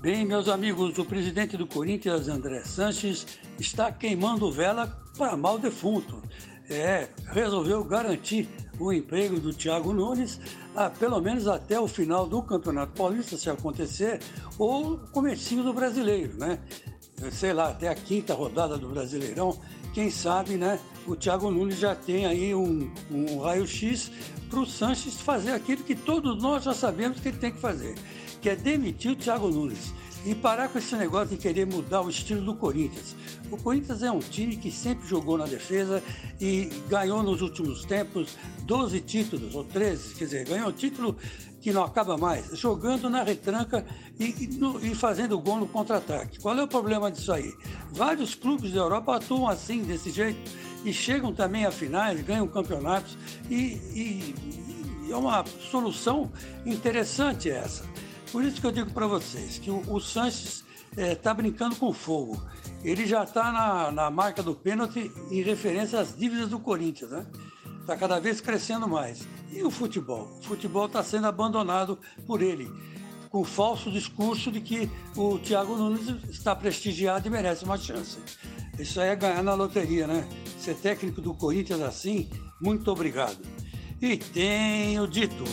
Bem, 0.00 0.24
meus 0.24 0.48
amigos, 0.48 0.96
o 0.96 1.04
presidente 1.04 1.58
do 1.58 1.66
Corinthians, 1.66 2.26
André 2.26 2.64
Sanches, 2.64 3.26
está 3.58 3.92
queimando 3.92 4.50
vela 4.50 4.86
para 5.18 5.36
mal 5.36 5.58
defunto. 5.58 6.22
É, 6.70 7.10
resolveu 7.26 7.84
garantir 7.84 8.48
o 8.78 8.90
emprego 8.94 9.38
do 9.38 9.52
Thiago 9.52 9.92
Nunes, 9.92 10.40
ah, 10.74 10.88
pelo 10.88 11.20
menos 11.20 11.46
até 11.46 11.78
o 11.78 11.86
final 11.86 12.26
do 12.26 12.42
Campeonato 12.42 12.94
Paulista, 12.94 13.36
se 13.36 13.50
acontecer, 13.50 14.20
ou 14.58 14.94
o 14.94 14.98
comecinho 15.08 15.62
do 15.62 15.74
Brasileiro, 15.74 16.32
né? 16.38 16.58
Sei 17.30 17.52
lá, 17.52 17.68
até 17.68 17.88
a 17.88 17.94
quinta 17.94 18.32
rodada 18.32 18.78
do 18.78 18.88
Brasileirão, 18.88 19.60
quem 19.92 20.10
sabe, 20.10 20.54
né? 20.54 20.78
O 21.06 21.16
Thiago 21.16 21.50
Nunes 21.50 21.78
já 21.78 21.94
tem 21.94 22.26
aí 22.26 22.54
um, 22.54 22.90
um 23.10 23.40
raio-x 23.40 24.10
para 24.48 24.60
o 24.60 24.66
Sanches 24.66 25.20
fazer 25.20 25.52
aquilo 25.52 25.82
que 25.82 25.94
todos 25.94 26.42
nós 26.42 26.64
já 26.64 26.74
sabemos 26.74 27.20
que 27.20 27.28
ele 27.28 27.38
tem 27.38 27.52
que 27.52 27.58
fazer 27.58 27.94
que 28.40 28.48
é 28.48 28.56
demitir 28.56 29.12
o 29.12 29.16
Thiago 29.16 29.48
Nunes 29.48 29.92
e 30.24 30.34
parar 30.34 30.68
com 30.68 30.78
esse 30.78 30.94
negócio 30.96 31.28
de 31.28 31.36
querer 31.36 31.66
mudar 31.66 32.02
o 32.02 32.10
estilo 32.10 32.42
do 32.42 32.54
Corinthians. 32.54 33.16
O 33.50 33.56
Corinthians 33.56 34.02
é 34.02 34.10
um 34.10 34.18
time 34.18 34.56
que 34.56 34.70
sempre 34.70 35.08
jogou 35.08 35.38
na 35.38 35.46
defesa 35.46 36.02
e 36.40 36.70
ganhou 36.88 37.22
nos 37.22 37.40
últimos 37.40 37.84
tempos 37.84 38.36
12 38.62 39.00
títulos, 39.00 39.54
ou 39.54 39.64
13, 39.64 40.14
quer 40.14 40.24
dizer, 40.24 40.46
ganhou 40.46 40.68
um 40.68 40.72
título 40.72 41.16
que 41.60 41.72
não 41.72 41.84
acaba 41.84 42.16
mais, 42.16 42.56
jogando 42.58 43.10
na 43.10 43.22
retranca 43.22 43.84
e, 44.18 44.24
e, 44.24 44.90
e 44.90 44.94
fazendo 44.94 45.38
gol 45.38 45.58
no 45.58 45.66
contra-ataque. 45.66 46.38
Qual 46.38 46.58
é 46.58 46.62
o 46.62 46.68
problema 46.68 47.10
disso 47.10 47.32
aí? 47.32 47.52
Vários 47.90 48.34
clubes 48.34 48.72
da 48.72 48.80
Europa 48.80 49.16
atuam 49.16 49.48
assim, 49.48 49.82
desse 49.82 50.10
jeito, 50.10 50.38
e 50.84 50.92
chegam 50.92 51.32
também 51.34 51.66
a 51.66 51.70
finais, 51.70 52.20
ganham 52.22 52.48
campeonatos, 52.48 53.16
e, 53.50 53.78
e 53.94 54.34
é 55.10 55.16
uma 55.16 55.44
solução 55.70 56.30
interessante 56.64 57.50
essa. 57.50 57.84
Por 58.32 58.44
isso 58.44 58.60
que 58.60 58.66
eu 58.66 58.72
digo 58.72 58.90
para 58.92 59.06
vocês 59.06 59.58
que 59.58 59.70
o, 59.70 59.80
o 59.92 60.00
Sanches 60.00 60.64
está 60.90 61.02
é, 61.02 61.14
tá 61.14 61.34
brincando 61.34 61.76
com 61.76 61.92
fogo. 61.92 62.40
Ele 62.84 63.06
já 63.06 63.24
está 63.24 63.52
na, 63.52 63.90
na 63.90 64.10
marca 64.10 64.42
do 64.42 64.54
pênalti 64.54 65.10
em 65.30 65.42
referência 65.42 66.00
às 66.00 66.16
dívidas 66.16 66.48
do 66.48 66.58
Corinthians, 66.58 67.10
né? 67.10 67.26
Está 67.80 67.96
cada 67.96 68.20
vez 68.20 68.40
crescendo 68.40 68.88
mais. 68.88 69.26
E 69.52 69.62
o 69.62 69.70
futebol? 69.70 70.28
O 70.40 70.42
futebol 70.44 70.86
está 70.86 71.02
sendo 71.02 71.26
abandonado 71.26 71.98
por 72.26 72.40
ele, 72.40 72.70
com 73.28 73.40
o 73.40 73.44
falso 73.44 73.90
discurso 73.90 74.50
de 74.50 74.60
que 74.60 74.90
o 75.16 75.38
Thiago 75.38 75.76
Nunes 75.76 76.08
está 76.30 76.54
prestigiado 76.54 77.26
e 77.26 77.30
merece 77.30 77.64
uma 77.64 77.76
chance. 77.76 78.18
Isso 78.78 79.00
aí 79.00 79.10
é 79.10 79.16
ganhar 79.16 79.42
na 79.42 79.54
loteria, 79.54 80.06
né? 80.06 80.26
Ser 80.58 80.74
técnico 80.76 81.20
do 81.20 81.34
Corinthians 81.34 81.80
assim, 81.80 82.30
muito 82.60 82.90
obrigado. 82.90 83.38
E 84.00 84.16
tenho 84.16 85.06
dito. 85.06 85.44